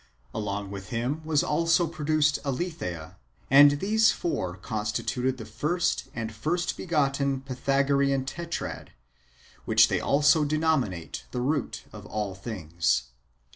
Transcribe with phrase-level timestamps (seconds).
[0.33, 3.17] Along with him was also produced Aletheia;
[3.51, 8.93] and these four constituted the first and first begotten Pythagorean Tetrad,
[9.65, 13.11] which they also denominate the root of all things.